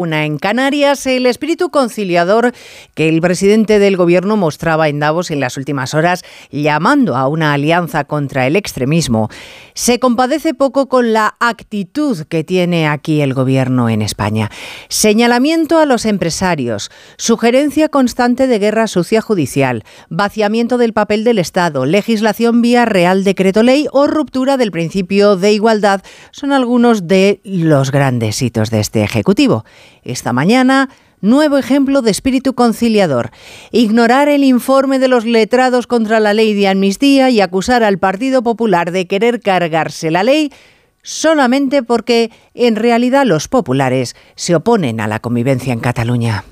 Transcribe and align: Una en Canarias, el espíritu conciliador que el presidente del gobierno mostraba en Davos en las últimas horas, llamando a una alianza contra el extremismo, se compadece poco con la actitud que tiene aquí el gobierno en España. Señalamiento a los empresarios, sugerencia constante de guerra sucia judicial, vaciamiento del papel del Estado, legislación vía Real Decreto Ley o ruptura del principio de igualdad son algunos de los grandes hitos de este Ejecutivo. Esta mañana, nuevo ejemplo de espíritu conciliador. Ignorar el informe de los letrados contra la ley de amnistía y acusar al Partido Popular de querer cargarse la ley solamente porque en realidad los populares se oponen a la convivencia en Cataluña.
Una 0.00 0.24
en 0.24 0.38
Canarias, 0.38 1.06
el 1.06 1.26
espíritu 1.26 1.68
conciliador 1.68 2.54
que 2.94 3.10
el 3.10 3.20
presidente 3.20 3.78
del 3.78 3.98
gobierno 3.98 4.38
mostraba 4.38 4.88
en 4.88 4.98
Davos 4.98 5.30
en 5.30 5.40
las 5.40 5.58
últimas 5.58 5.92
horas, 5.92 6.24
llamando 6.50 7.16
a 7.16 7.28
una 7.28 7.52
alianza 7.52 8.04
contra 8.04 8.46
el 8.46 8.56
extremismo, 8.56 9.28
se 9.74 9.98
compadece 9.98 10.54
poco 10.54 10.88
con 10.88 11.12
la 11.12 11.36
actitud 11.38 12.18
que 12.30 12.44
tiene 12.44 12.88
aquí 12.88 13.20
el 13.20 13.34
gobierno 13.34 13.90
en 13.90 14.00
España. 14.00 14.50
Señalamiento 14.88 15.78
a 15.78 15.84
los 15.84 16.06
empresarios, 16.06 16.90
sugerencia 17.18 17.90
constante 17.90 18.46
de 18.46 18.58
guerra 18.58 18.86
sucia 18.86 19.20
judicial, 19.20 19.84
vaciamiento 20.08 20.78
del 20.78 20.94
papel 20.94 21.24
del 21.24 21.38
Estado, 21.38 21.84
legislación 21.84 22.62
vía 22.62 22.86
Real 22.86 23.22
Decreto 23.22 23.62
Ley 23.62 23.86
o 23.92 24.06
ruptura 24.06 24.56
del 24.56 24.70
principio 24.70 25.36
de 25.36 25.52
igualdad 25.52 26.00
son 26.30 26.52
algunos 26.52 27.06
de 27.06 27.42
los 27.44 27.90
grandes 27.90 28.40
hitos 28.40 28.70
de 28.70 28.80
este 28.80 29.02
Ejecutivo. 29.02 29.66
Esta 30.02 30.32
mañana, 30.32 30.88
nuevo 31.20 31.58
ejemplo 31.58 32.02
de 32.02 32.10
espíritu 32.10 32.54
conciliador. 32.54 33.30
Ignorar 33.70 34.28
el 34.28 34.44
informe 34.44 34.98
de 34.98 35.08
los 35.08 35.24
letrados 35.24 35.86
contra 35.86 36.20
la 36.20 36.34
ley 36.34 36.54
de 36.54 36.68
amnistía 36.68 37.30
y 37.30 37.40
acusar 37.40 37.82
al 37.82 37.98
Partido 37.98 38.42
Popular 38.42 38.90
de 38.90 39.06
querer 39.06 39.40
cargarse 39.40 40.10
la 40.10 40.22
ley 40.22 40.52
solamente 41.02 41.82
porque 41.82 42.30
en 42.54 42.76
realidad 42.76 43.24
los 43.24 43.48
populares 43.48 44.16
se 44.34 44.54
oponen 44.54 45.00
a 45.00 45.06
la 45.06 45.18
convivencia 45.18 45.72
en 45.72 45.80
Cataluña. 45.80 46.44